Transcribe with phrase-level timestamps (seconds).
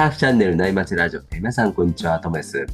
[0.00, 1.20] ターフチャンネル内町ラジオ。
[1.30, 2.18] 皆さん、こんにちは。
[2.20, 2.64] トモです。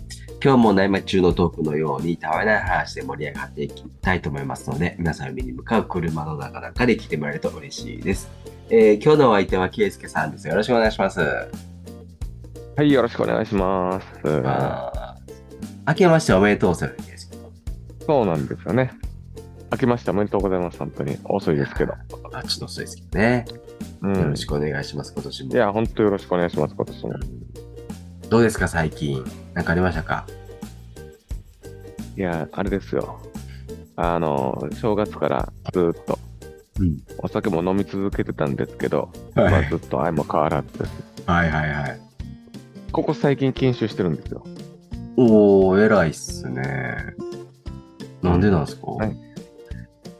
[0.41, 8.31] 今日も内町中のトークのように、たわいない話で盛り上がっていきたいと思いますので、皆さん海に向かう車の中なんかで来てもらえると嬉しいです。
[8.71, 10.47] えー、今日のお相手は、ケイスケさんです。
[10.47, 11.19] よろしくお願いします。
[11.19, 11.49] は
[12.85, 14.07] い、よろしくお願いします。
[15.89, 17.31] 明けましておめでとうございます。
[18.07, 18.93] そうなんですよね。
[19.73, 20.79] 明けましておめでとうございます。
[20.79, 21.95] 本当に遅いですけど。
[22.33, 23.45] あ、ちょっと遅いですけどね。
[24.03, 25.53] うん、よろしくお願いします、今年も。
[25.53, 27.13] いや、本当よろしくお願いします、今年も。
[28.29, 29.25] どうですか、最近。
[29.55, 30.27] 何かありましたか？
[32.17, 33.21] いや、あれですよ。
[33.97, 36.19] あの、正月からずっと、
[36.81, 40.93] うん、お酒も飲み続けてたんですけど、はい、まあ、ずっと愛も変わらずです。
[41.27, 42.01] はいはいはい。
[42.93, 44.45] ここ最近禁酒してるんですよ。
[45.17, 47.15] おー、偉いっすね。
[48.23, 49.26] なんでなんですか、はい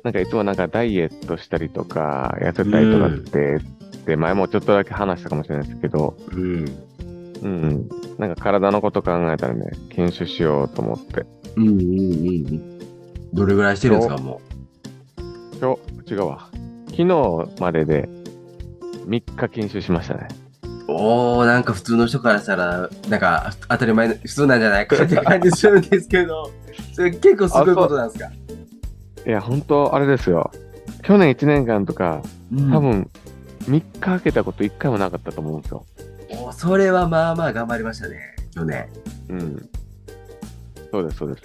[0.07, 3.59] なんかいつもなんかダイエットしたりとか、痩せたいとかって、
[4.07, 6.65] で、前もちょっとだけ話したかもしれないですけど、うん。
[7.43, 7.89] うん。
[8.17, 11.27] なんか体のこと考えたらね、禁酒しようと思って。
[11.57, 12.79] うんうんうんうん。
[13.35, 14.41] どれぐらいしてるんですか、も
[15.19, 15.57] う？
[15.61, 15.77] 今
[16.07, 16.51] 日、違うわ。
[16.91, 18.09] 昨日までで
[19.09, 20.29] 3日禁酒しましたね。
[20.87, 26.53] おー、なんか普通の人からしたら、なんか当たり前の、普通なんじゃないかって感じするんですけど、
[26.95, 28.31] それ結構すごいことなんですか？
[29.27, 30.51] いや、本当あれですよ。
[31.03, 33.11] 去年1年間とか、うん、多分、
[33.65, 35.85] 3日空けたこと1回もなかったと思うんですよ。
[36.45, 38.89] おそれはまあまあ頑張りましたね、去年。
[39.29, 39.69] うん。
[40.93, 41.41] そうです、そうで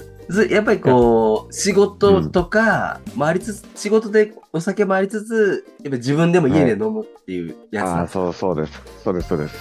[0.48, 0.54] す。
[0.54, 8.82] やっぱりこう、仕事とか、回りつつ、うん、仕事でお酒回りつつ、やっぱ自分でも家で飲むっていうやつ、はい、ああ、そうそうです。
[9.04, 9.56] そうです、そうです。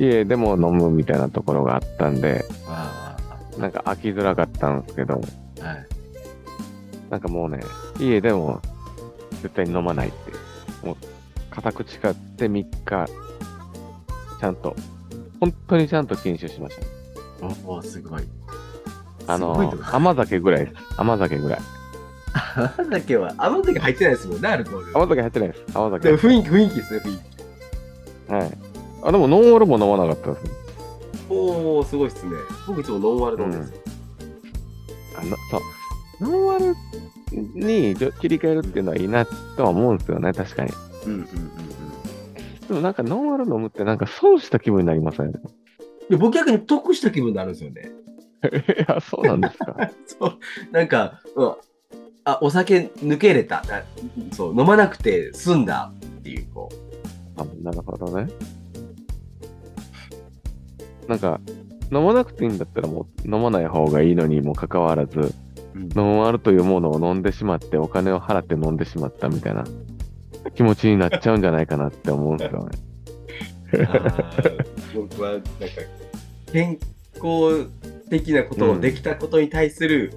[0.00, 2.44] 家でも飲むみたいなところがあったんで、
[3.58, 5.99] なんか飽きづらかったんですけど、はい。
[7.10, 7.60] なんかもうね、
[7.98, 8.62] 家でも
[9.42, 10.96] 絶対に飲まないって、もう、
[11.50, 12.50] 固く誓って3
[12.84, 13.06] 日、
[14.40, 14.76] ちゃんと、
[15.40, 16.76] 本当にちゃんと禁酒しまし
[17.40, 17.46] た。
[17.68, 18.22] おお、すごい。
[19.26, 20.76] あの、甘酒ぐらいです。
[20.96, 21.60] 甘酒ぐらい。
[22.54, 24.96] 甘酒は、甘酒入ってないですもんね、アルコール。
[24.96, 25.64] 甘酒入ってないです。
[25.74, 26.06] 甘酒。
[26.08, 27.18] でも雰囲気、雰囲気ですね、雰囲
[28.28, 28.32] 気。
[28.32, 28.58] はい。
[29.02, 30.52] あ、でもノンアルも飲まなかったです。
[31.28, 32.32] おお、すごいっすね。
[32.68, 35.60] 僕いつもノンアル飲んでます、うん、あの、そう。
[36.20, 36.76] ノンアル
[37.32, 39.26] に切り替えるっていうのはいいな
[39.56, 40.72] とは思うんですよね、確かに。
[41.06, 42.68] うんうんうんうん。
[42.68, 45.40] でもなんかノンアル飲むってなんか損した気分になりません、ね、
[46.10, 47.90] いや僕逆に得した気分になるんですよね。
[48.48, 49.90] いや、そうなんですか。
[50.06, 50.38] そう。
[50.70, 51.54] なんか、うん、
[52.24, 53.62] あ、お酒抜けれた。
[54.32, 56.68] そう、飲まなくて済んだっていう、こ
[57.36, 57.40] う。
[57.40, 58.28] あ、なるほどね。
[61.06, 61.40] なんか、
[61.92, 65.34] 飲まなくていいんだったらもう飲まない方がいいのにもかかわらず、
[65.74, 69.64] ノンアルというものを飲んでしまって、お金を払って飲んでしまったみたいな
[70.54, 72.78] 気持ちになっちゃうんじゃないかなって思うんですよね。
[74.94, 75.46] 僕はなんか
[76.52, 76.78] 健
[77.14, 77.68] 康
[78.08, 80.12] 的なことをできたことに対する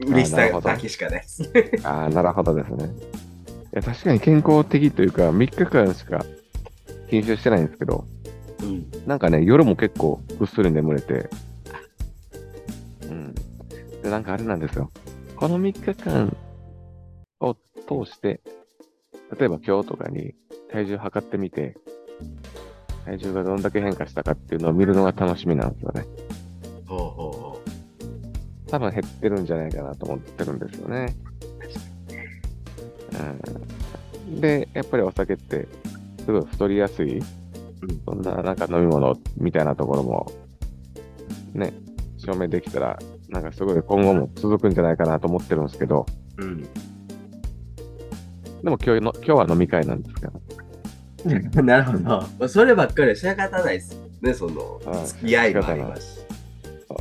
[0.00, 1.50] 嬉しさだけしかないです。
[1.84, 2.84] あ あ、なるほどですね。
[2.84, 6.24] いや確かに健康的というか、3日間しか
[7.08, 8.04] 禁酒してないんですけど、
[8.62, 11.30] うん、なんかね、夜も結構ぐっすり眠れて、
[14.02, 14.90] で、なんかあれなんですよ。
[15.36, 16.36] この3日間
[17.40, 18.40] を通して、
[19.38, 20.34] 例えば今日とかに
[20.70, 21.76] 体重測ってみて、
[23.04, 26.04] 体重がどんだけ変化したかっていうのを見るのが楽しみなんですよね。
[26.86, 27.60] ほうほうほ
[28.66, 28.70] う。
[28.70, 31.16] 多分減ってるんじゃないかなと思ってるんですよね。
[34.28, 35.68] うん、で、やっぱりお酒って
[36.24, 37.22] すごい太りやすい、
[38.06, 40.32] そんななんか飲み物みたいなところも
[41.52, 41.72] ね、
[42.16, 42.98] 証明できたら
[43.32, 46.04] なんかすごい今後も続くんじゃないかなと思ってるんですけど、
[46.36, 46.60] うん。
[46.62, 46.68] で
[48.70, 50.32] も今日の今日は飲み会なんですけど。
[51.62, 52.48] なるほど。
[52.48, 56.26] そればっかりは仕方ないですね、その、付き合いもありますし。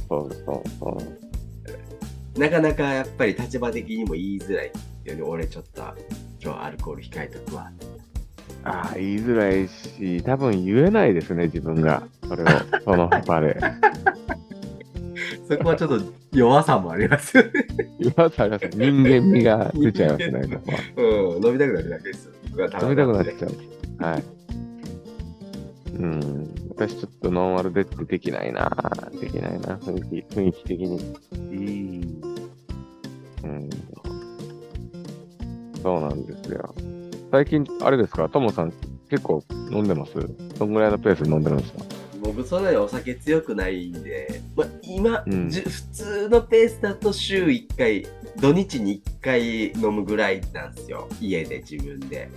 [0.08, 0.98] そうそうそ
[2.38, 2.40] う。
[2.40, 4.72] なかなかやっぱり立場的にも言いづらい
[5.04, 5.22] よね。
[5.22, 5.82] 俺ちょっと
[6.42, 7.70] 今日アルコール控えとくわ。
[8.64, 12.04] ああ、言いづらいし、多分言えないですね、自分が。
[12.26, 12.48] それを、
[12.86, 13.60] その場で。
[15.50, 17.52] そこはちょっと弱さもありますよね。
[18.00, 18.70] 弱さあります。
[18.74, 20.62] 人間味が出ちゃいますね。
[20.96, 22.30] うん、飲みたくなるだけです。
[22.50, 24.04] 飲みたくなっちゃう。
[24.04, 24.24] はい。
[25.94, 28.72] うん、私ちょっとノンアルでってできないな。
[29.20, 31.16] できないな、雰囲気、雰囲気的に。
[33.44, 33.70] うん。
[35.84, 36.74] そうなんですよ。
[37.32, 38.74] 最近、あれですか、ともさん
[39.10, 40.14] 結構飲んでます？
[40.58, 41.84] どんぐらいのペースで飲んでるんですか？
[42.22, 48.08] 僕そんなにお酒強くないんで、まあ、今、うん、普通のペースだと週1回
[48.40, 52.30] 土日に1回飲むぐらいなんですよ家で自分で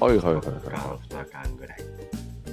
[0.00, 0.54] はいはいはいはい
[1.08, 2.04] 缶2缶ぐらい、う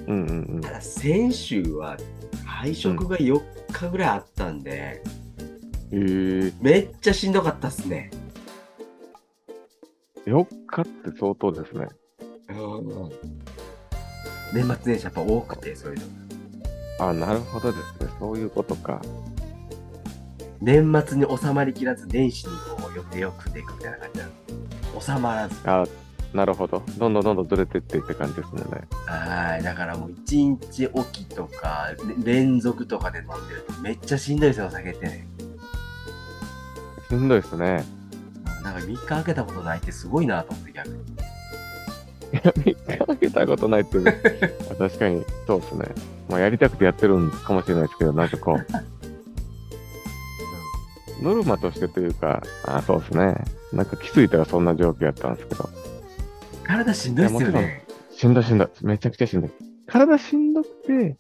[0.07, 0.61] うんうんうん。
[0.61, 1.97] ただ先週は
[2.45, 3.41] 配食が4
[3.71, 5.01] 日ぐらいあったんで、
[5.91, 8.11] えー、めっちゃしんどかったっすね。
[10.25, 11.87] 4日って相当ですね。
[14.53, 16.20] 年末年始やっぱ多くて、そういうの。
[16.99, 18.09] あ、なるほどですね。
[18.19, 19.01] そういうことか。
[20.61, 24.35] 年末に収まりきらず年始にこう予定を組んでいくみたいな感じなんで
[24.99, 25.55] す収まらず。
[25.65, 25.83] あ、
[26.33, 26.83] なるほど。
[26.97, 28.87] どんどんどんどんずれてっていって感じですもんね。
[29.05, 29.63] はい。
[29.63, 31.89] だからもう一日おきとか、
[32.23, 35.27] れ連続とかで飲んでるとめっちゃしんどいですよ、お酒ってね。
[37.09, 37.83] しんどいですね。
[38.63, 40.97] なんか3日空けたことないってすごいなと思って逆に。
[42.33, 42.75] いや、3日
[43.05, 44.05] 開けたことないっていう。
[44.77, 45.85] 確かに、そうですね。
[46.29, 48.65] まあ、やりたくてやってるんかもしれないですけど、なんかこう、
[51.23, 53.35] ノルマとしてというか、あそうですね。
[53.73, 55.69] なんか気づいたらそんな状況やったんですけど、
[56.63, 57.85] 体しんどいっすよね。
[58.11, 58.69] しんどいしんどい。
[58.81, 59.51] めちゃくちゃしんどい。
[59.87, 61.17] 体しんどくて、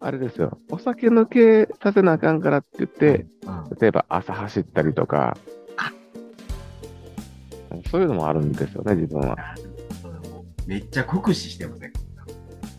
[0.00, 0.58] あれですよ。
[0.70, 5.36] お酒抜けさせなあかんからって言って、うん例えば朝走ったりとか、
[7.90, 9.36] そういうのもあるんですよね、自分は。
[10.66, 11.92] めっちゃ酷使してますね。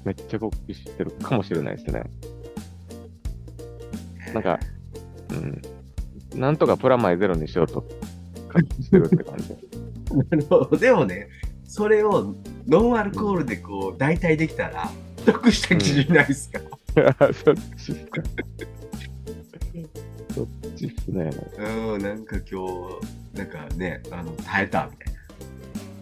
[0.03, 2.03] めっちゃ酷使してるかもしれないですね。
[4.33, 4.59] なんか、
[5.31, 5.61] うん。
[6.39, 7.83] なんとかプラマイゼロにしようと
[8.49, 9.49] 感じしてるって感じ。
[10.29, 10.77] なるほど。
[10.77, 11.29] でもね、
[11.65, 12.35] それを
[12.67, 14.89] ノンアルコールでこう代替できたら、
[15.25, 16.59] 得した気じゃないですか？
[17.33, 18.21] そっちっすか。
[20.33, 21.29] そっちっすね。
[21.57, 22.67] うん、なんか今
[23.33, 25.14] 日、なんかね、あの、耐えたみたいな。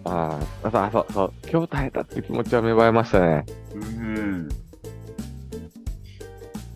[0.06, 1.34] ああ、そうそうそう。
[1.50, 3.46] 今日耐えたって気持ちは芽生えましたね。
[3.74, 4.50] うん。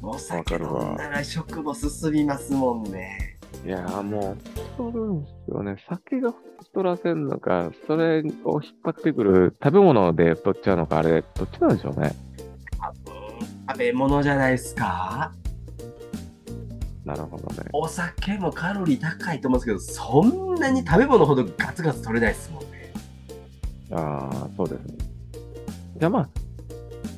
[0.02, 3.38] お酒飲んだら食も進みますもんね。
[3.66, 5.76] いやーもう、太るんですよね。
[5.90, 12.16] 酒が太らせんのか、それを引っ張ってくる食べ物で太っちゃうのか、あれ、どっちなんでしょうね。
[13.70, 15.34] 食べ物じゃないですか
[17.04, 17.70] なるほどね。
[17.74, 22.67] お酒もカロリー高いと思うんですけど、そんなに食べ物ほどガツガツ取れないですもんね。
[23.92, 24.98] ああ、そうですね。
[26.00, 26.30] じゃあまあ、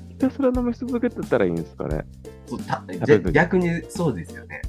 [0.10, 2.06] ひたすら飲み続けてたらいいんですかね。
[2.48, 2.84] そうた
[3.32, 4.62] 逆にそうですよね。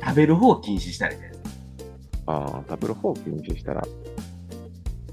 [0.00, 1.60] 食べる方を禁止したらいいじゃないですか。
[2.26, 3.82] ああ、食べる方を禁止したら、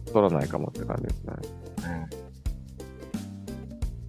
[0.06, 1.34] 取らないかもって感じですね。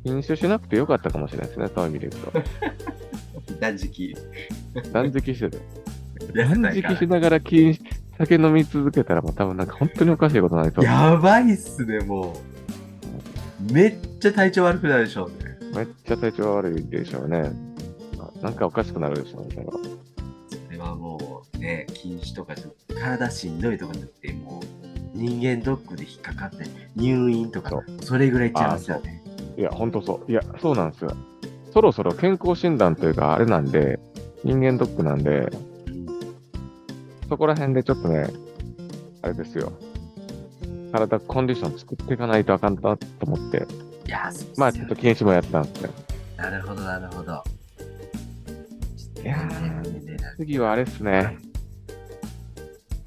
[0.04, 2.22] 禁酒しなくてよかったかもしれないですね、そういう意味で言う
[3.48, 3.58] うん。
[3.60, 4.14] 断食。
[4.74, 4.90] と。
[4.90, 5.58] 断食してて。
[6.38, 7.74] や断食しながら禁
[8.18, 10.84] 酒飲み続けたら、もう多分なんか本当におかしいことになりそう。
[10.84, 12.32] やばいっすね、も
[13.68, 13.72] う。
[13.72, 15.58] めっちゃ体調悪くなるでしょうね。
[15.74, 17.50] めっちゃ体調悪いでしょうね。
[18.42, 19.56] なんかおかしくなるでしょうね。
[20.66, 24.84] それはもうね、禁止とかじゃ体しんどいとかじゃなくて、もう
[25.14, 27.70] 人間ドックで引っかかって入院とか
[28.00, 29.22] そ、それぐらいいっちゃいますよね。
[29.56, 30.30] いや、ほんとそう。
[30.30, 31.16] いや、そうなんですよ。
[31.72, 33.98] そろそろ健康診断というか、あれなんで、
[34.44, 35.73] 人間ドックなんで、うん
[37.28, 38.26] そこら辺でちょっとね、
[39.22, 39.72] あれですよ。
[40.92, 43.66] 体コンディション作っていかないとあかんなと思って、
[44.06, 45.90] いや、そうまあちょっと禁止もやったんですね。
[46.36, 47.42] なるほど、なるほど。
[49.22, 49.38] いや
[50.36, 51.38] 次はあれっすね。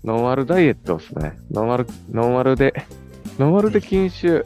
[0.03, 1.37] ノンアルダイエットっすね。
[1.51, 2.73] ノンアル、ノンアルで、
[3.37, 4.45] ノンアルで禁酒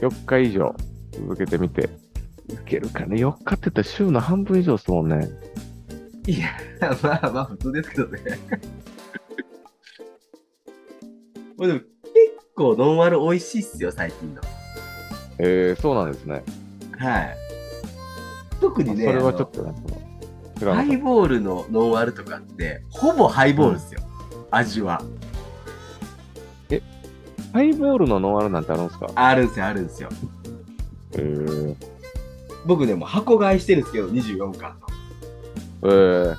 [0.00, 0.74] 4日以上
[1.12, 1.88] 続けてみて、
[2.48, 5.28] いけるかね ?4 日って言ったら週の半分以上っすもんね。
[6.30, 6.50] いや、
[7.02, 8.20] まあまあ普通ですけどね。
[11.58, 11.88] まあでも結
[12.54, 14.40] 構ノンアル美味しいっすよ、最近の。
[15.38, 16.44] えー、そうなんですね。
[16.96, 17.36] はい。
[18.60, 19.80] 特にね、それはちょっとなんか
[20.56, 24.00] 知らなかっハイボールのノンアルとかって、ほぼハイボールですよ、
[24.52, 25.02] 味は。
[26.68, 26.76] た
[27.52, 29.10] ハイボールのノンアルなんてあるんですか？
[29.16, 30.08] あるんですよ、あるんですよ。
[31.14, 31.76] えー、
[32.66, 34.86] 僕ね、もう箱買いしてるんですけど、24巻の。
[35.82, 36.36] えー、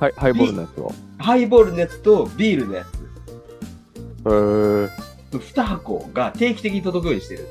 [0.00, 0.92] はい、ハイボールのやつを。
[1.18, 2.86] ハイボールのやつとビールのや
[4.22, 4.88] えー、
[5.30, 7.46] つ、2箱が定期的に届くようにしてる。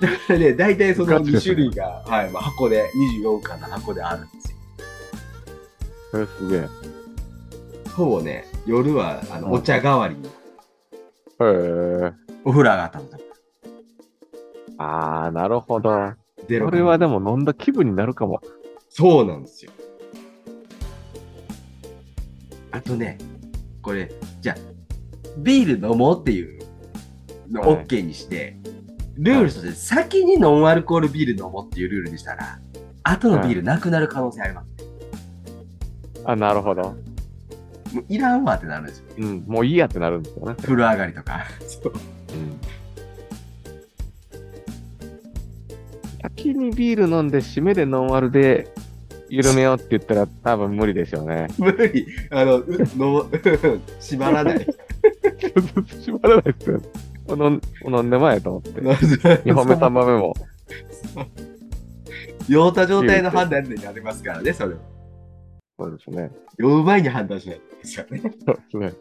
[0.00, 2.90] だからね、大体その2種類が、はい、まあ、箱で、
[3.22, 4.56] 24巻の箱であるんですよ。
[6.10, 6.68] それすげえ。
[7.90, 10.28] ほぼね、夜はあのうんお茶代わりに
[11.40, 12.12] えー、
[12.44, 13.24] お風呂上がったのとか。
[14.78, 16.12] あー、なるほど。
[16.48, 18.40] ゼロこれはでも飲んだ気分になるかも。
[18.88, 19.72] そうなんですよ。
[22.70, 23.18] あとね、
[23.82, 24.10] これ、
[24.40, 24.56] じゃあ、
[25.38, 26.62] ビール飲もうっていう
[27.50, 28.56] のをはい OK にして、
[29.16, 32.58] ルールとして先にノンアルコールビール飲もうっていうルールにしたら、
[33.04, 34.66] 後のビールなくなる可能性あります。
[36.24, 36.82] あ、なるほど。
[36.82, 39.04] もういらんわってなるんですよ。
[39.18, 40.54] うん、もういいやってなるんですよね。
[40.60, 41.44] 風呂上がりとか。
[41.66, 41.92] そう
[46.44, 48.70] 先にビール飲んで、締めでノンアルで
[49.30, 51.48] 緩めようって言ったら多分無理でしょうね。
[51.56, 52.06] 無理。
[52.30, 52.62] あの、
[52.96, 53.26] の
[53.98, 54.66] 縛 らない。
[56.02, 56.82] 縛らないですよ。
[57.30, 58.80] 飲飲んでまえと思って。
[59.48, 60.34] 2本目、3番目も。
[62.46, 64.80] 酔った状態の判断でなりますからね、それは。
[65.78, 66.30] そうですね。
[66.58, 68.20] 酔う前に判断しないとですよね。
[68.20, 68.92] そうですね。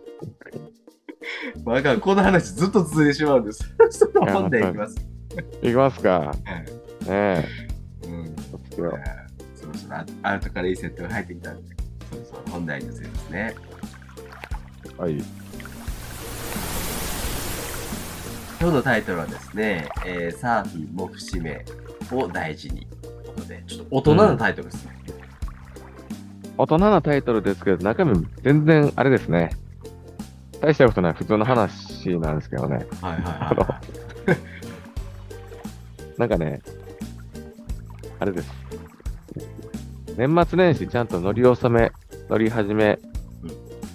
[1.66, 3.76] まあ、この話ずっと続いてしまうんです。
[3.90, 4.96] その本でいきます。
[5.62, 6.20] いきますか。
[6.20, 6.83] はい。
[7.03, 7.48] ね
[8.03, 8.07] え。
[8.07, 8.36] うん。
[8.36, 8.93] そろ
[9.74, 11.75] そろアウトからいいセットが入ってきたんで、
[12.10, 13.55] そろそろ本題に移りますね。
[14.98, 15.17] はい。
[18.62, 21.65] 今日のタイトルはですね、えー、サーフィンも節目
[22.12, 22.88] を大事に。
[23.01, 24.93] ということで、ちょっと大人のタイトルですね。
[25.07, 29.50] うん、大人のタイトルですけど、中身全然あれですね。
[30.62, 32.86] 大したことない普通の話なんですけどね。
[33.01, 33.81] はいはいはい、は
[34.36, 34.53] い。
[36.17, 36.62] なんかね、
[38.24, 38.50] あれです。
[40.18, 41.92] 年末年始ちゃんと乗り納め、
[42.30, 42.98] 乗り始め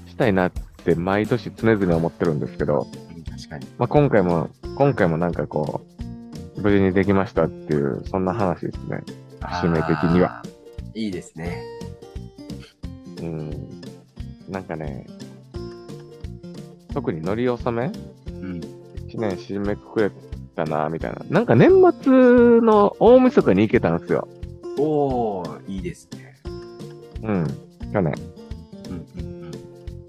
[0.07, 0.53] したいなっ
[0.85, 2.87] て毎年常々思ってるんですけど、
[3.31, 3.67] 確かに。
[3.79, 5.81] まあ、今回も、今回もなんかこ
[6.59, 9.03] う、無事にできましたっていう、そんな話ですね。
[9.41, 10.43] 締め的には。
[10.93, 11.63] いいですね。
[13.23, 13.81] うん。
[14.51, 15.07] なんかね、
[16.93, 17.91] 特に乗り納め
[18.31, 18.61] うん。
[19.07, 20.11] 一年締めくくれ
[20.59, 21.19] たな、みたいな。
[21.31, 21.71] なんか年
[22.03, 24.29] 末の大晦日に行けたんですよ。
[24.79, 26.35] おー、いいですね。
[27.23, 27.47] うん、
[27.93, 28.15] 去年。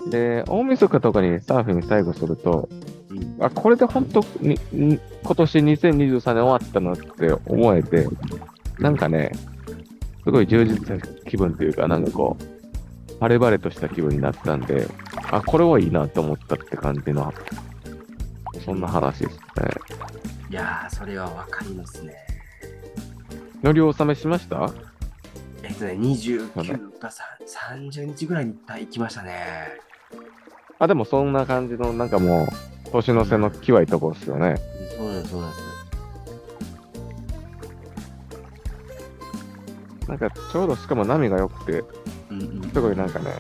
[0.06, 0.10] ん。
[0.10, 2.68] で、大晦日とかにサーフィン最後すると、
[3.10, 8.08] うん、あ、これで本当に、今年2023年終わったなって思えて、
[8.80, 9.32] なんかね、
[10.24, 14.88] すごい充実した気分というか、なんかこう、晴れ晴れとした気分になったんで、
[15.32, 17.34] あ、これはいいなと思ったって感じの、
[18.66, 19.42] そんな話ですね。
[20.50, 22.16] いやー、それはわかりますね。
[23.62, 24.72] 乗り納めしました？
[25.64, 27.12] えっとね、29か
[27.46, 29.80] 30日ぐらいに行きましたね。
[30.80, 32.48] あ、でもそんな感じの、なんかもう、
[32.92, 34.56] 年の瀬の際いとこですよね。
[34.98, 35.70] そうです、そうです。
[40.08, 41.84] なんかちょうどしかも波が良くて、
[42.32, 43.36] うんうん、すごいなんかね、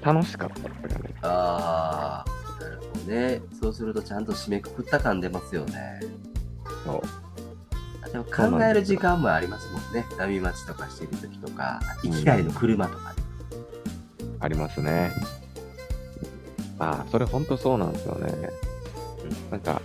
[0.00, 1.14] 楽しかったってね。
[1.20, 2.30] ああ、
[3.02, 3.40] ね。
[3.60, 6.00] そうするとちゃんと締めくくった感出ますよね。
[6.84, 8.10] そう。
[8.12, 10.04] でも考える時間もありますもんね。
[10.18, 13.14] 波待ちとかしてる時とか、行き帰りの車とか、
[14.20, 15.12] うん、ありますね。
[16.78, 18.50] ああ、それほんとそうなんですよね。
[19.24, 19.80] うん、なんか、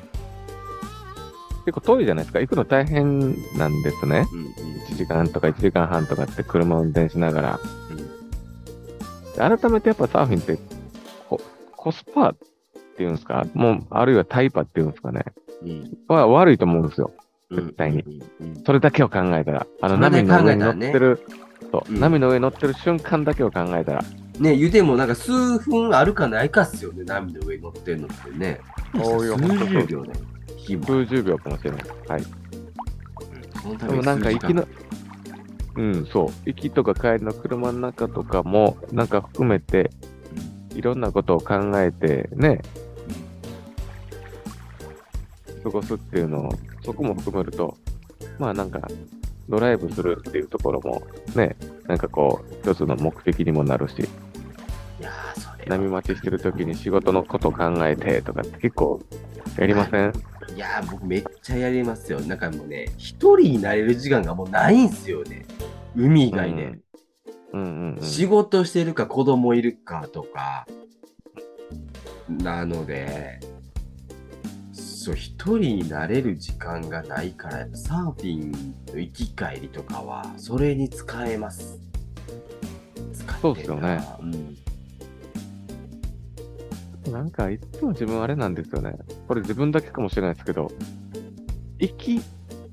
[1.65, 2.39] 結構遠いじゃないですか。
[2.39, 4.27] 行くの大変なんですね。
[4.33, 4.47] うんうん、
[4.89, 7.59] 1時間とか1時間半とかって車を運転しながら。
[9.37, 10.57] うん、改めてやっぱサーフィンって
[11.87, 12.35] コスパ
[12.97, 15.23] っていうんですか、もう、あるいはタイパっていうんですかね。
[15.61, 17.11] うん、は悪いと思うんですよ。
[17.51, 18.23] 絶対に。
[18.65, 19.67] それだけを考えたら。
[19.81, 21.21] あの、波の上に乗ってる、
[21.71, 24.03] そう、波の上に乗ってる瞬間だけを考えたら。
[24.39, 28.59] ね、言うてもなんか数分あるかないかっすよね、波の上に乗ってるのってね。
[28.95, 30.13] そういう、数十秒ね。
[30.57, 31.81] 数十秒かもしれない。
[32.07, 32.23] はい。
[33.77, 34.67] でもなんか行きの、
[35.75, 36.29] うん、そう。
[36.45, 39.91] 行きとか帰りの車の中とかも、なんか含めて、
[40.77, 42.61] いろんなことを考えて、ね、
[45.69, 46.51] 過ごすっていうのを、
[46.83, 47.77] そこも含めると、
[48.39, 48.87] まあなんか、
[49.49, 51.01] ドライブするっていうところも、
[51.35, 51.55] ね、
[51.87, 58.99] なんかこう、一つの目的にもなるし、いやそれ波待ちしてる時に仕事のこと考えてとかって結構
[59.57, 60.13] やりません？
[60.55, 62.19] いや僕めっちゃやりますよ。
[62.21, 65.45] なんかもうね、一人になれる時間がもうないんすよね。
[65.95, 66.79] 海以外ね。
[67.53, 70.67] うんうんうん、仕事してるか子供いるかとか。
[72.27, 73.39] なので、
[75.07, 78.51] そう、一人になれる時間がないから、サーフィン
[78.93, 81.79] の行き帰りとかは、それに使えます。
[83.41, 84.05] そうですよね。
[84.21, 84.57] うん
[87.09, 88.97] なんか、いつも自分あれなんですよね。
[89.29, 90.69] これ自分だけかもしれないですけど、
[91.79, 92.21] 行き、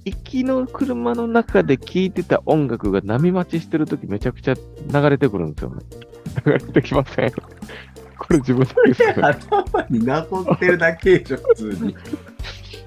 [0.04, 5.84] 行きの車の中で聴いてた音楽が波待ちしてるときめちゃくちゃ流れてくるんですよね。
[6.44, 7.32] 流れてきません？
[8.26, 9.38] これ自分だけですか、ね、
[9.72, 11.94] 頭に残ってるだけでしょ、普通に。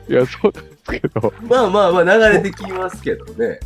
[0.09, 1.33] いや、そうですけど。
[1.43, 3.59] まあまあまあ、流れてきますけどね。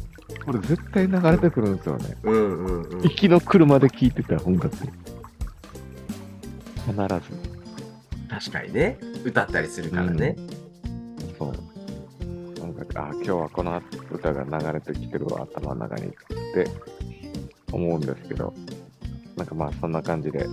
[0.46, 2.18] これ絶対流れてくるんですよね。
[2.24, 3.02] うんうんうん。
[3.04, 4.70] 行きの車で聴いてた音楽。
[4.76, 4.88] 必
[6.86, 7.00] ず。
[8.30, 8.98] 確かにね。
[9.24, 10.36] 歌ったりするからね。
[10.38, 11.54] うん、そう。
[12.60, 16.10] なんか、あ、今日はこの歌が流れてきてるわ、頭の中にっ
[16.54, 16.68] て
[17.72, 18.54] 思うんですけど、
[19.38, 20.48] なんかまあそんな感じで、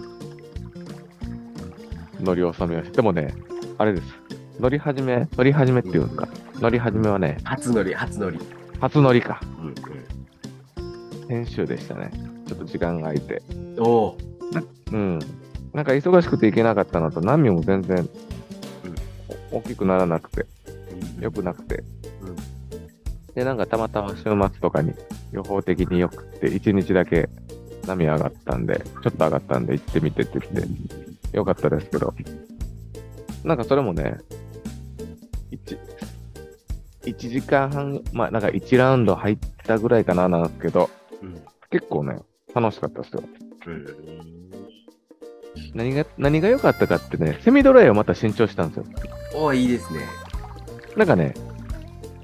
[2.20, 3.34] 乗り納めをして、でもね、
[3.78, 4.14] あれです。
[4.60, 6.28] 乗り始め、乗り始めっていうんですか。
[6.60, 8.38] 乗り始めはね、初乗り、初乗り。
[8.80, 9.40] 初乗りか。
[9.60, 11.44] うん、うん。
[11.44, 12.10] 先週でしたね。
[12.46, 13.42] ちょっと時間が空いて。
[13.78, 14.18] おお。
[14.92, 15.18] うん。
[15.72, 18.08] なんか忙しくて行けなかったのと、波も全然、うん、
[19.58, 20.46] 大きくならなくて、
[21.20, 21.84] 良くなくて。
[22.22, 23.34] うん。
[23.34, 24.92] で、なんかたまたま週末とかに
[25.30, 27.28] 予報的に良くて、1日だけ
[27.86, 30.68] 波上がったんで、ちょっと上がったんで行ってみてって言って、
[31.32, 32.14] よかったですけど、
[33.44, 34.18] なんかそれもね、
[35.52, 35.78] 1、
[37.04, 40.90] 1時間半、まあなんか1ラウンド入ったぐらいかななんですけど、
[41.22, 42.18] うん、結構ね、
[42.54, 43.22] 楽しかったですよ。
[43.66, 43.86] うん、
[45.74, 48.84] 何が、何が良かったかってね、セミドライをまた新調したんですよ。
[49.34, 50.00] おいいですね。
[50.96, 51.34] なんかね、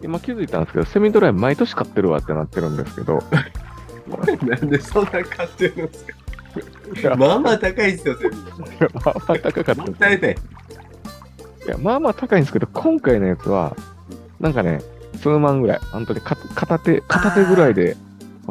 [0.02, 3.22] 今気づいたんですけど、セミドライ毎年買ってるわってなってるんですけど、
[4.46, 6.14] なんでそんな買ってるんですか？
[7.16, 8.90] まあまあ高いですよ、セミドライ。
[8.94, 9.82] まあまあ高かった。
[9.82, 10.32] もったいない。
[10.32, 13.76] いや、まあまあ高いんですけど、今回のやつは、
[14.40, 14.80] なんかね、
[15.22, 17.96] 数万ぐらい、本当に片手、片手ぐらいで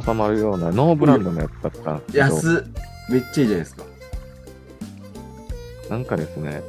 [0.04, 2.26] 収まるようなノーブランドのやつだったんですけど。
[2.26, 2.66] 安
[3.10, 3.84] めっちゃいいじゃないですか。
[5.90, 6.64] なんかですね、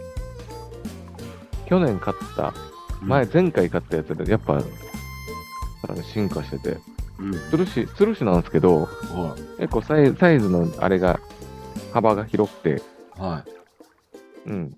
[1.66, 2.52] 去年買った、
[3.00, 4.62] 前、前回買ったやつで、やっぱ、
[6.12, 6.78] 進化してて、
[7.18, 8.88] うん、つるし、つるしなんですけど、
[9.58, 11.20] 結構サイサイズのあれが、
[11.92, 12.82] 幅が広くて、
[13.16, 13.44] は
[14.46, 14.50] い。
[14.50, 14.76] うん。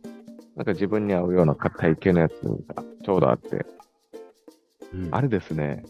[0.54, 2.32] なんか自分に合うような体型のやつ
[2.74, 3.66] がちょうどあって、
[4.92, 5.84] うん、あれですね、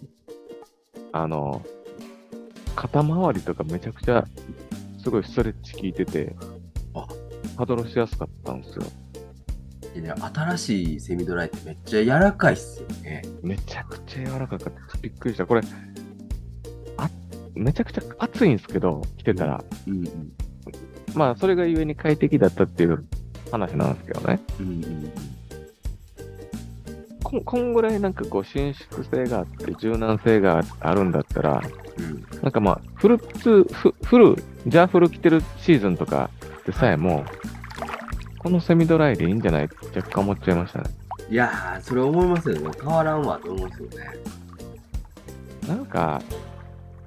[1.13, 1.65] あの、
[2.75, 4.25] 肩周りとかめちゃくちゃ
[5.03, 6.37] すごいストレッチ効いてて、
[6.95, 7.07] あ
[7.57, 8.85] パドルしやすかったんですよ。
[9.95, 13.23] いや新しいセミドライってめっちゃ柔らかいっすよね。
[13.43, 14.99] めちゃくちゃ柔らかかった。
[15.01, 15.47] びっくりした。
[15.47, 15.63] これ、
[16.97, 17.11] あ
[17.55, 19.65] めちゃくちゃ暑いんですけど、着てたら。
[19.87, 20.33] うん、うん、
[21.15, 23.05] まあ、それがゆえに快適だったっていう
[23.51, 24.41] 話なんですけどね。
[24.61, 25.13] うんうん
[27.27, 31.61] ここんぐらいなんかこう伸縮性があって柔軟性があるんだったら、
[31.99, 34.37] うん、なんかまあフルツフフル
[34.69, 36.31] ジャーフル着てるシーズンとか
[36.65, 37.25] でさえも
[38.39, 40.91] このセミドライでいいんじゃないって若干思っちゃいましたね。
[41.29, 42.71] いやーそれ思いますよね。
[42.81, 43.97] 変わらんわと思うんですよね。
[45.67, 46.23] なんか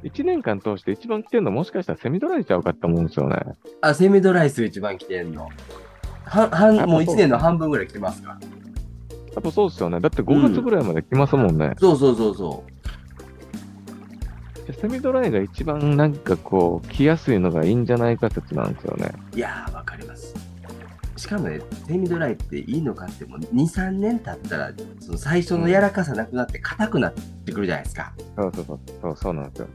[0.04, 3.38] 1年間通して一番着てるのもしかしたらセミドライちゃうかって思うんですよね
[3.82, 5.50] あセミドライス一番着てんの
[6.26, 8.40] ははもう1年の半分ぐらい来てますか？
[9.36, 10.00] やっぱそうですよね。
[10.00, 11.68] だって5月ぐらいまで来ますもんね。
[11.68, 12.64] うん、そうそうそうそ
[14.68, 14.74] う。
[14.74, 19.12] セミドライが一番なんかこう、来やすいのがいいんじゃないか説なんですよね。
[19.36, 20.34] いやー、わかります。
[21.20, 28.14] しかもね、セミドライっていいのかっても2、3年経ったら、その最初の柔らかさなくなって硬くなってくるじゃないですか。
[28.38, 29.68] うん、そうそうそう、そうなんですよ。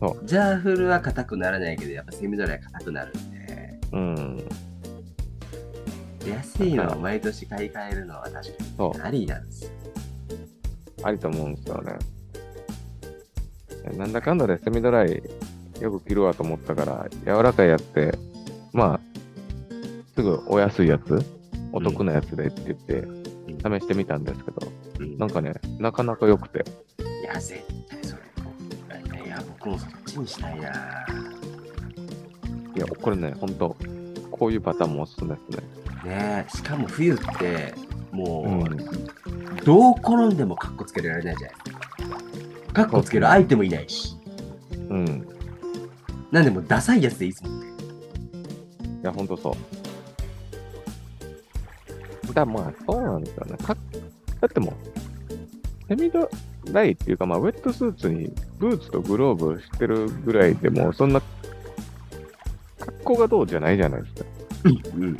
[0.00, 3.80] そうジャーフルは硬くならないけど、やっぱセミドライは硬くなるんで。
[3.92, 4.48] うん。
[6.28, 8.42] 安いのを毎年買い替えるのは確か
[8.98, 9.70] にありなんですよ。
[11.04, 11.96] ありと思うんですよね。
[13.96, 15.22] なんだかんだでセミドライ
[15.80, 18.18] よく着るわと思ったから、柔らかいやつで、
[18.78, 19.00] まあ、
[20.14, 21.20] すぐお安いやつ、
[21.72, 23.08] お得なやつでって言って、
[23.58, 26.64] 試してみたんですけど、うん、なんかね、なかなか良くて。
[27.00, 29.26] いや、絶対それ。
[29.26, 30.70] いや、僕もそっちにしたいな。
[32.76, 33.76] いや、これね、ほんと、
[34.30, 35.58] こういうパターンもおすすめです
[36.04, 36.10] ね。
[36.10, 37.74] ねしかも冬って、
[38.12, 41.56] もう、うん、どう転んでもカッコつけられないじゃない
[42.72, 44.16] カッコつける相手もいないし。
[44.88, 45.28] うん。
[46.30, 47.47] なんでもダサいやつでいいっすも
[49.08, 49.54] や、ほんとそう。
[52.34, 53.56] だまあ、そうなんですよね。
[53.58, 53.76] か
[54.40, 54.74] だってもう、
[55.88, 56.30] セミド
[56.72, 61.20] ライっていうか、まあ、ウェットスーツにブーツとグローブしてるぐらいでも、そんな
[63.08, 64.24] 好がどうじゃないじゃないですか。
[64.96, 65.16] うん。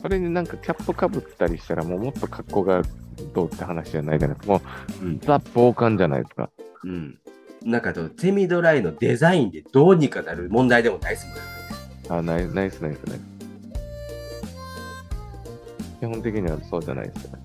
[0.00, 2.82] それになんかキャップかぶったりしたら、もうもっと格好が
[3.34, 4.52] どうって話じゃないじゃないですか。
[4.54, 4.62] も
[5.02, 6.50] う、うん、ザ・防寒じゃないですか。
[6.84, 7.18] うん。
[7.62, 11.53] なんかと、セミドライのデザインでどうにかなる問題でもないっすもんね。
[12.08, 13.20] あ、ない、ないっす、ないっすね。
[16.00, 17.42] 基本的にはそうじゃないですよね。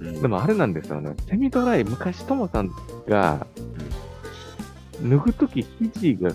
[0.00, 1.14] うん、でもあれなんですよね。
[1.28, 2.70] セミドライ、昔ともさん
[3.06, 3.46] が、
[5.02, 6.30] 脱ぐとき肘が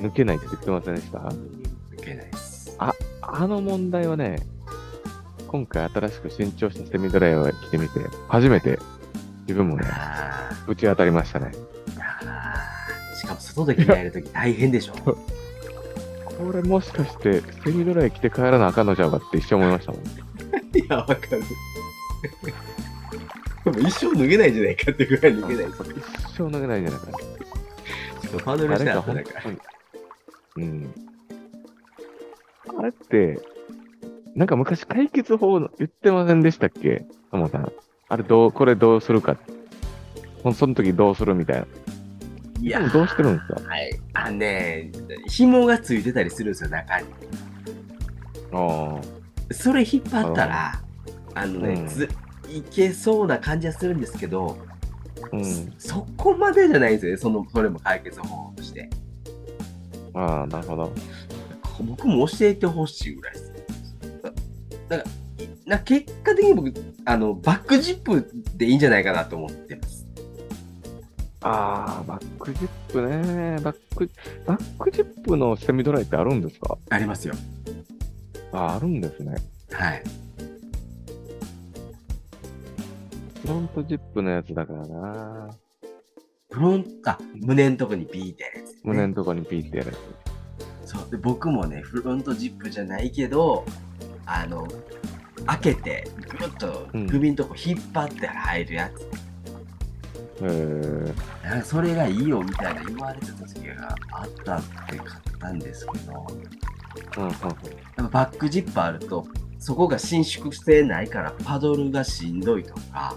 [0.00, 1.18] 抜けないって言ってませんでした？
[1.18, 1.34] 抜
[2.00, 2.74] けないです。
[2.78, 4.40] あ、あの問題はね、
[5.48, 8.78] 今回新しく新調したセミドライを着てみて、初めて
[9.42, 9.84] 自分もね、
[10.68, 11.52] 打ち当たりましたね。
[13.16, 14.94] しかも外で着替えるとき大変でしょ。
[16.40, 20.02] これもしかしてセミドライ着て帰らなあかんのちゃうかって一生思いましたもん。
[20.02, 20.06] い
[20.88, 21.18] や、わかる。
[23.64, 25.74] でも一生脱げないんじゃないかってぐらい脱げない一
[26.36, 27.18] 生脱げないんじゃないか。
[28.22, 29.12] ちょっとハードルしたなんか。
[30.56, 30.94] うん。
[32.78, 33.40] あれって、
[34.34, 37.04] なんか昔解決法言ってませんでしたっけ？
[37.30, 37.72] ともさん。
[38.08, 39.36] あれどう、これどうするか。
[40.54, 41.66] その時どうするみたいな。
[42.60, 43.68] いやどうしてるんですか？
[43.68, 44.00] はい。
[44.12, 44.92] あのね、
[45.28, 47.06] 紐がついてたりするんですよ、中に。
[48.52, 49.54] ああ。
[49.54, 50.82] それ引っ張ったら、
[51.34, 52.08] あのね、うん、ず
[52.48, 54.58] いけそうな感じはするんですけど、
[55.32, 58.90] うん、そこまでじゃないんですよね、そのそれも解決方法として。
[60.14, 60.92] ああ、なるほど。
[61.82, 63.52] 僕も教えてほしいぐらいです。
[64.88, 65.10] だから
[65.66, 66.72] な結果的に僕
[67.06, 69.99] あの、バックジップでいいんじゃないかなと思ってます。
[71.42, 73.58] ああ、バックジップね。
[73.62, 74.10] バック、
[74.46, 76.76] バックジップのセミドライってあるんですか？
[76.90, 77.34] ありますよ。
[78.52, 79.36] あ、あるんですね。
[79.72, 80.02] はい。
[83.40, 85.50] フロントジップのやつだからな。
[86.50, 89.96] フロント、あ、胸のとこにピーってやるやつ、ね、胸のとこにピーってやるや
[90.84, 90.90] つ。
[90.90, 91.10] そう。
[91.10, 93.64] で、僕もね、フロントジップじゃないけど、
[94.26, 94.68] あの、
[95.46, 99.00] 開けて、ぐるっと首のとこ引っ張って入るやつ。
[99.02, 99.06] へ、
[100.40, 101.14] うん、
[101.62, 106.26] それがいいよみたいな言われてた時があったって買ったんですけど、
[107.18, 109.26] うんうん、バックジップあると
[109.58, 113.14] そこが伸縮性ないからパドルがしんどいとか、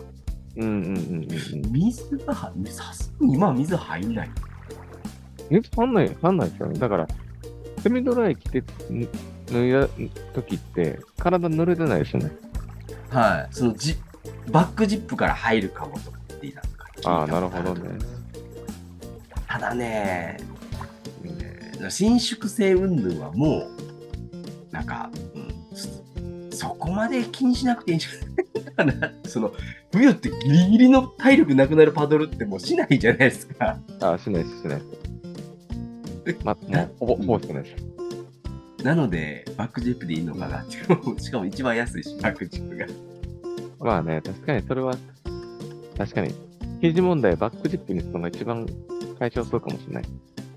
[0.58, 1.28] うんうんうんうん、
[1.72, 4.30] 水がさすがに今は水入んない。
[5.50, 6.18] 水入んない。
[6.22, 6.80] 入んないですよね。
[6.80, 7.08] だから
[7.82, 8.64] セミドライ着て
[9.52, 9.88] 脱いだ
[10.34, 12.32] 時って、体濡れてないですよね。
[13.10, 13.56] はい。
[13.56, 13.96] そのジ
[14.52, 16.20] バックジップから入るかもとか
[17.06, 18.00] ああ、なるほどね。
[19.48, 20.38] ただね、
[21.90, 23.68] 伸縮性云々はも
[24.72, 29.12] う、なんか、うん、そこまで気にしなくていいんじゃないかな。
[29.30, 29.54] その、
[29.92, 33.78] 冬ってギリギリの体力なくなるパドルってもうしないじゃないですか。
[34.00, 34.80] ああ、しないです、しない
[36.26, 36.46] です。
[36.46, 38.84] ま、もう、ほぼ、ほぼしないです。
[38.84, 41.20] なので、バックジップでいいのかなっていう。
[41.20, 42.88] しかも一番安いし、バックジップが。
[43.80, 44.96] まあね、確かにそれは、
[45.98, 46.34] 確かに、
[46.84, 48.68] 刑事問題バックジップにするのが一番
[49.18, 50.04] 解消するかもしれない。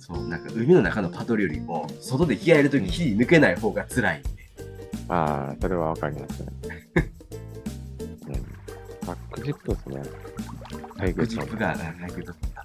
[0.00, 4.28] そう、なんか海の中のパドルよりも、外で着替えるとき火抜けない方が辛いんで。
[5.08, 6.48] ああ、それはわかりますね。
[8.26, 10.02] うん、バックジップですね。
[10.98, 12.64] バックジップが解決だった。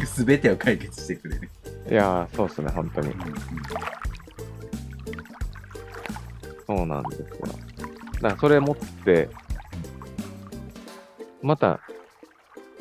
[0.00, 0.06] うん。
[0.08, 1.48] すべてを解決してくれる。
[1.88, 3.10] いやー、そうっすね、本当に。
[3.10, 3.16] うん
[6.66, 7.26] そうなんですよ。
[8.14, 9.28] だからそれ持って、
[11.40, 11.80] また、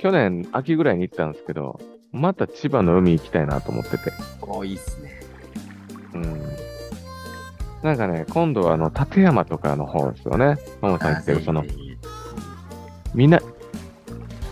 [0.01, 1.79] 去年秋ぐらいに行ったんですけど、
[2.11, 4.11] また千葉の海行きたいなと思ってて。
[4.41, 5.21] おいいっすね。
[6.15, 6.41] うん。
[7.83, 10.57] なんかね、今度はあの、立山とかの方ですよね。
[10.81, 11.63] ももさん言ってる、その、
[13.13, 13.39] みな、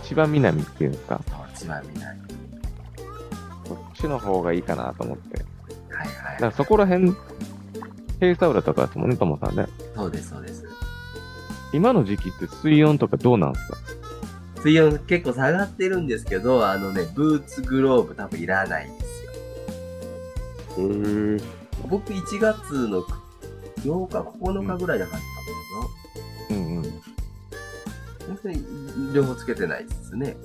[0.04, 1.20] 千葉南っていうんですか？
[1.56, 2.20] 千葉南。
[3.68, 5.42] こっちの方がいいかなと思って。
[5.92, 6.34] はいはい、はい。
[6.34, 7.12] だからそこら辺
[8.20, 9.66] ヘイサウラとかですもんね、ともさんね。
[9.96, 10.64] そうです、そうです。
[11.72, 13.79] 今の時期って水温とかどうなんですか？
[14.62, 19.32] 水温結構下がってるんですけど、あのね、ブーツ、グローブ多分いらないんですよ。
[20.78, 21.42] へー。
[21.88, 25.20] 僕1月の8日、9日ぐらいだかっ
[26.48, 26.68] たもんな。
[26.68, 26.82] うんうん。
[28.26, 28.64] 本当に
[29.14, 30.36] 両方つけてないですね。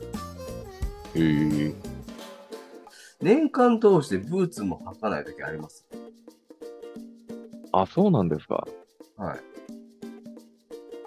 [1.13, 1.75] へー。
[3.21, 5.85] 年間通してブーツも履かない時あります。
[7.71, 8.65] あ、そうなんですか。
[9.17, 9.39] はい。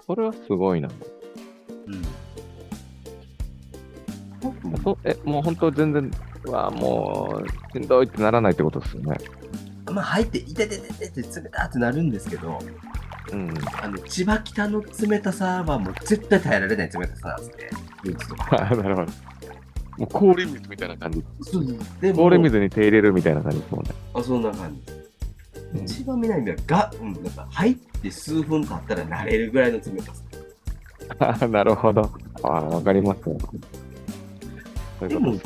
[0.05, 0.89] それはすごいな。
[1.87, 2.01] うん。
[4.83, 6.11] そえ、もう本当全然、
[6.45, 9.17] わもう、しんどいってならないってことですよね。
[9.91, 12.59] まあ、入って、いててててって冷たってなるんですけど、
[13.31, 13.53] うん。
[13.81, 17.69] あの、千葉北の冷たさはもう絶対耐えられない冷たさなんですね。
[18.81, 19.11] なるほど。
[19.97, 21.23] もう氷水みたいな感じ。
[21.41, 21.65] そう
[21.99, 23.91] で氷水に手入れるみたいな感じですもんね。
[24.13, 24.79] あ、そんな感
[25.75, 25.83] じ。
[25.83, 30.23] 一番南はが、うん、なんか入って数分経ったら慣れるぐらいの冷たさ。
[31.43, 32.09] あ なるほど。
[32.43, 33.21] ああ、わかります
[35.05, 35.09] よ。
[35.09, 35.39] でも、い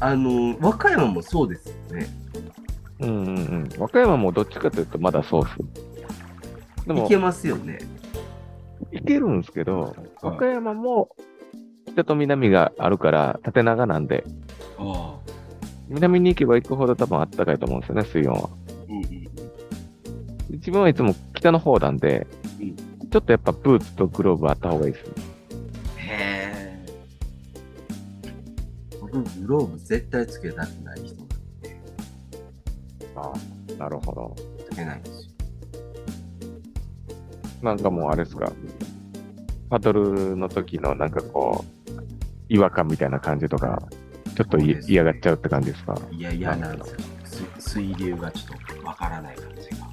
[0.00, 2.06] あの、和歌山もそうですよね。
[3.00, 3.68] うんうんうん。
[3.78, 6.86] 和歌山もどっちかというとまだそうっす。
[6.86, 7.78] でも、いけますよね。
[8.92, 11.10] いけるんですけど、和歌山も
[11.86, 14.24] 北と南があるから縦長なんで、
[14.78, 15.26] ああ
[15.88, 18.50] 南に行けば行くほど多分暖かいと思うんですよね、水温は。
[18.88, 19.28] うんうん、
[20.50, 22.26] 自分はいつも北の方なんで、
[22.60, 22.76] うん、
[23.08, 25.12] ちょっとやっぱブーツとグローブあった方がいいですね。
[29.12, 31.80] 僕、グローブ絶対つけたくない人なんで。
[33.16, 33.32] ああ、
[33.78, 34.36] なるほど。
[34.70, 35.30] つけないんですよ。
[37.62, 38.52] なんかもうあれですか、
[39.70, 42.02] パドルの時のなんかこう、
[42.48, 43.82] 違和感みたいな感じとか、
[44.36, 45.94] ちょっと嫌がっちゃうって感じですか？
[46.10, 47.48] いや、嫌なんですよ。
[47.58, 49.86] 水流がちょっとわからない感じが。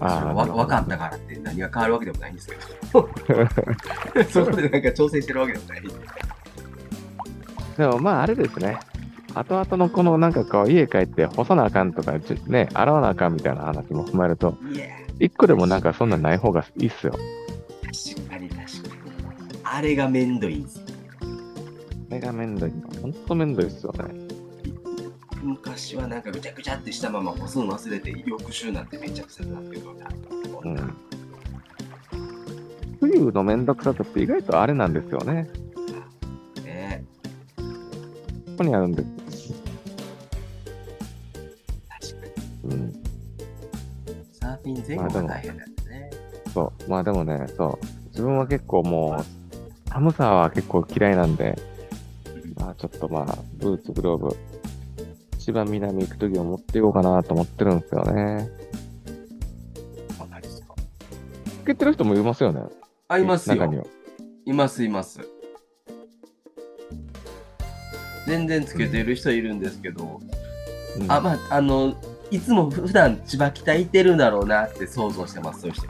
[0.00, 2.54] あわ分かったからって何が変わるわけでもないんですけ
[2.92, 3.08] ど。
[4.30, 5.82] そこでなんか調整してるわけでもない。
[5.82, 5.88] で
[7.86, 8.78] もまああれですね。
[9.34, 14.56] 後々のこのなんかこう家帰って干さなあかんとかね、洗わなあかんみたいな話も踏まえると、
[15.20, 17.12] 一個でもなんかそんなんない方がいいっすよ。
[17.12, 19.60] 確かに確かに。
[19.62, 20.82] あれがめんどいんですよ。
[22.10, 22.72] あれがめんどい。
[23.02, 24.28] ほんとめんどいっすよね。
[25.42, 30.08] 昔はなんかぐちゃぐちゃってしたまま干すの忘れて翌週なんてめちゃくちゃになってるのが、
[30.64, 30.96] うん、
[33.00, 35.34] 冬のめんどくささって意外とあれなんですよね。
[35.34, 35.67] ね
[38.58, 39.54] ここにあるんです。
[41.88, 42.26] 確か
[42.66, 42.74] に。
[42.74, 42.92] うん。
[44.32, 46.10] サーフィン前後が大変なんですね。
[46.52, 46.90] そう。
[46.90, 47.86] まあでもね、そう。
[48.06, 51.56] 自分は結構もう、寒さは結構嫌いなんで、
[52.56, 54.36] まあちょっとまあ、ブーツ、グローブ、
[55.34, 58.50] 一番南行くときを持っていこうかなと思ってるんですよね。
[60.18, 60.74] あ、何ですか
[61.60, 62.62] つけてる人もいますよね。
[63.06, 63.54] あ、いますよ。
[63.54, 63.84] 中には。
[64.46, 65.37] います、います。
[68.28, 70.20] 全然つけてる人いるんですけど、
[71.00, 71.96] うん、あ、まあ、あの、
[72.30, 75.86] いつも普段千葉北いてるんだろうなって想像してます、そういう人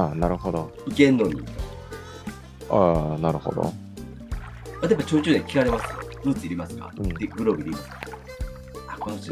[0.00, 0.72] ああ、なるほど。
[0.86, 1.42] いけんのに。
[2.70, 3.72] ああ、なるほど。
[4.82, 5.96] 例えばちょいちょいで聞かれますよ。
[6.24, 8.00] ブーツいりますか、うん、でグローブいりますか？
[8.98, 9.28] この人い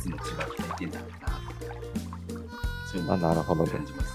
[0.00, 1.28] つも千葉北行ってんだろうな。
[2.90, 4.14] そういうのあなるほど感じます。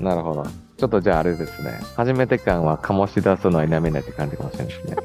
[0.00, 0.46] なるほど。
[0.84, 1.80] ちょっとじゃああれですね。
[1.96, 4.96] 初めて感は醸し出すのは否めないって感じかもしれないですね。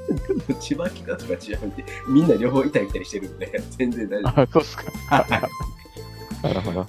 [0.60, 4.42] 千葉北とか千葉て、みんな両方いたり来たりしてるんで、全然大丈夫。
[4.42, 4.84] あ、そうっすか。
[6.44, 6.86] なるほど。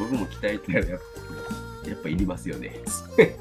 [0.00, 2.72] 僕も期待ってやっぱやっぱいりますよね。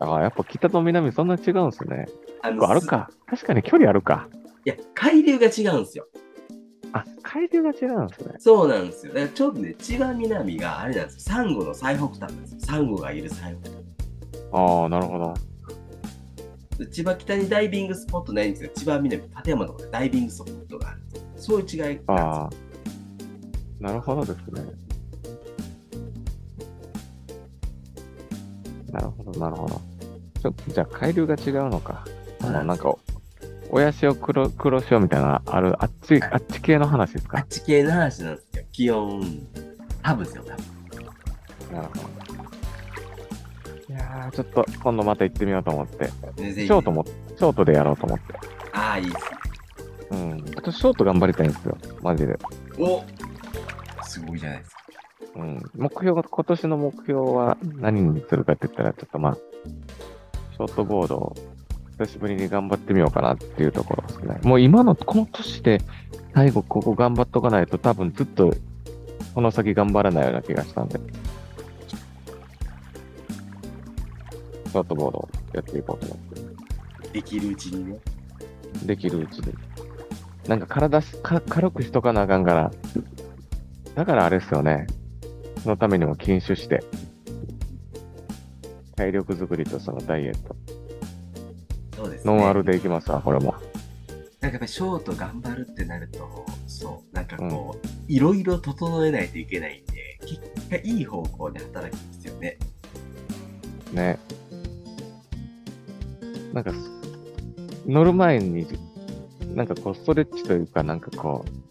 [0.00, 2.08] ああ、やっぱ北と南そんな違うんですね。
[2.42, 3.10] あのあるか。
[3.28, 4.26] 確かに距離あるか。
[4.64, 6.08] いや、海流が違うんですよ。
[6.94, 8.34] あ、海流が違うんですね。
[8.38, 9.12] そうなんですよ。
[9.12, 11.20] だからちょっとね、千葉南があれなんですよ。
[11.20, 12.60] サンゴの最北端なんですよ。
[12.60, 13.80] サンゴがいる最北端。
[14.52, 15.34] ああ、なるほど。
[16.92, 21.00] 千葉北にダイビングスポットないんですけど、千葉南、館山のところでダイビングスポットがある。
[21.36, 22.50] そういう違いああ、
[23.80, 24.62] なるほどですね。
[28.92, 29.80] なるほど、なるほど。
[30.40, 32.04] ちょっと、じゃあ、海流が違うのか。
[32.40, 32.94] あの、なんか、
[33.74, 37.38] 親潮黒黒潮みたいなある、あっち、あっち系の話ですか？
[37.38, 38.64] あっち系の話なんですよ。
[38.70, 39.20] 気温、
[40.00, 41.76] 多分ですよ、多分。
[41.76, 42.00] なるほど。
[43.92, 46.04] いやー、ちょっと今度また行ってみようと思って。
[46.06, 48.34] ショートも、ショートでやろうと思って。
[48.72, 49.20] ああ、いいっすね。
[50.10, 50.44] うん。
[50.56, 51.76] あとショート頑張りたいんですよ。
[52.00, 52.38] マジで。
[52.78, 53.02] お
[54.04, 54.82] すごいじゃないですか。
[55.34, 55.60] うん。
[55.74, 59.34] 目標、今年の目標は何にするかって言ったら、ちょっとまあ、
[60.52, 61.36] ショートボードを
[61.98, 64.40] 久しぶりに頑張ってみようかなっていうところですね。
[64.42, 65.80] もう今の、この年で
[66.34, 68.52] 最後ここ頑張っとかないと多分ずっと
[69.34, 70.98] この先頑張らないような気がしたんで。
[74.66, 77.10] ショートボードをやっていこうと思って。
[77.12, 77.98] できるうちにね。
[78.84, 79.54] できるうちに。
[80.48, 82.72] なんか体か軽くしとかなあかんから。
[83.94, 84.88] だからあれですよね。
[85.62, 86.82] そのためにも禁酒して。
[88.96, 90.53] 体力作りとそのダイエット。
[92.24, 93.54] ノンアルでいきますわ、これも。
[94.40, 102.58] なんかやっぱりショート頑張るってなると、そう、なんかこう、いろいろ整えないといけないんで、結果いい方向で働くんですよね。
[103.92, 104.18] ね。
[106.52, 106.72] なんか、
[107.86, 108.66] 乗る前に、
[109.54, 111.64] なんかこう、ストレッチというか、なんかこう、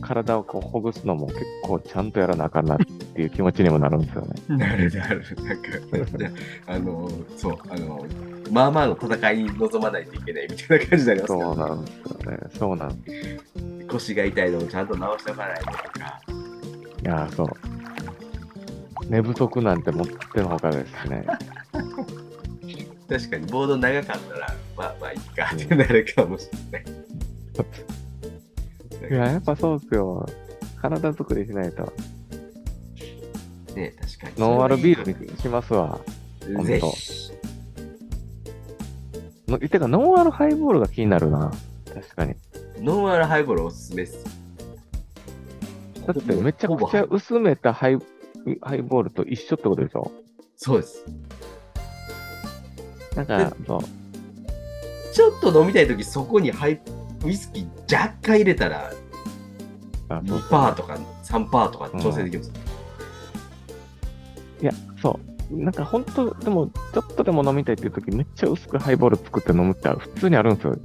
[0.00, 4.34] 体をこうほぐすのも結構ちゃんとやらなあかんなっていう気持ちにもなるんですよね。
[4.56, 5.22] なるなる。
[5.42, 8.04] なんか、あの、そう、あの、
[8.52, 12.38] まあまあの戦いに臨まないといけないみたいな感じになりますから、ね、そうなんですよね。
[12.58, 13.02] そうなん
[13.88, 16.20] 腰が痛いのをちゃんと直しておかないととか。
[17.02, 17.48] いやそう。
[19.08, 21.24] 寝不足なんて持ってのほかですね。
[23.08, 26.84] 確かに、ボード長かったら、まあまあいいかってなるかもしれない。
[29.10, 30.26] いや、やっぱそうっすよ。
[30.80, 31.92] 体作りしないと。
[33.74, 34.32] ね確かに。
[34.38, 36.00] ノンアルビールにしますわ。
[36.64, 37.21] ぜひ。
[39.58, 41.52] てか、ノンアルハイボールが気になるな。
[41.92, 42.34] 確かに。
[42.78, 44.24] ノンアルハイボールおすすめっす。
[46.06, 47.98] だってめちゃくちゃ薄めたハイ
[48.60, 50.10] ハイボールと一緒ってことでしょ？
[50.56, 51.04] そうです。
[53.14, 53.80] なんか、そう。
[55.12, 56.80] ちょっと飲みたいとき、そこにハイ
[57.24, 58.90] ウイスキー若干入れたら、
[60.08, 62.52] 2%とか3%とか調整できます、
[64.58, 65.31] うん、いや、そう。
[65.52, 70.78] なんか本当、でも、ちょっとでも飲みたいっていう時めっちゃ薄くハイボール作って飲むって普通にあるんですよ。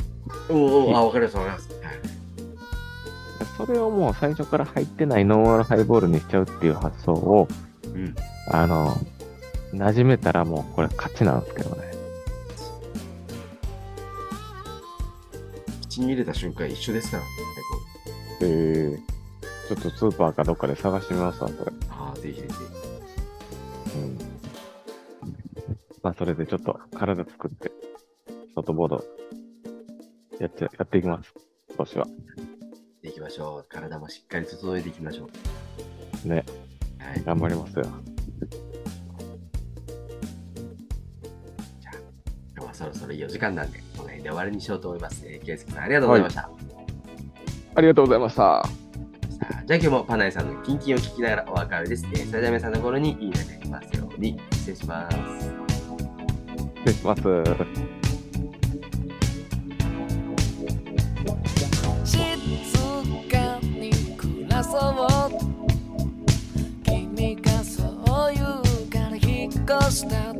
[0.50, 1.70] おお、あ、わかります、わかります。
[3.58, 7.48] それをもう最初から入ってないノンアルハイボールにしちゃうっていう発想を、
[7.86, 8.16] うん、
[8.52, 8.96] あの、
[9.74, 11.92] 馴染めたらもうこれ勝ちなんですけどね。
[15.82, 17.30] 口に入れた瞬間一緒ですからね、
[18.42, 21.72] えー、ちょっとスーパーかどっかで探してみますわ、それ。
[21.90, 22.77] ああ、ぜひぜひ。
[26.18, 27.72] それでちょっと体作って、
[28.28, 29.04] ショートボード
[30.40, 31.32] やっちゃ、やっていきます。
[31.70, 32.08] 今年は。
[33.04, 33.66] いきましょう。
[33.70, 35.30] 体もしっかり整えていきましょ
[36.26, 36.28] う。
[36.28, 36.44] ね。
[36.98, 37.24] はい。
[37.24, 37.84] 頑張りますよ。
[37.84, 41.98] じゃあ、
[42.56, 45.24] 今日はそろそろいいお時間なんで、この辺で終わりにしようと思います。
[45.24, 46.42] えー、ケイスケさん、ありがとうございました。
[46.42, 46.52] はい、
[47.76, 48.66] ありがとうございました。
[49.68, 52.06] じゃあ今日もパナイさんのキンキンを聞きながらお別れです。
[52.08, 54.40] えー、それでは皆さんの頃にいいねできますように。
[54.52, 55.57] 失礼します。
[56.88, 57.22] 失礼します。
[64.64, 65.02] そう
[66.84, 70.37] 君がそう言うから引っ越した